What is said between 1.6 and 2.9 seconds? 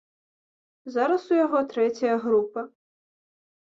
трэцяя група.